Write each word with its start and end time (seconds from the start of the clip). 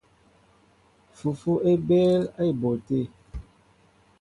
Fufu 1.17 1.53
é 1.69 1.71
ɓéél 1.87 2.21
á 2.39 2.41
éɓóʼ 2.49 2.75
te. 2.87 2.97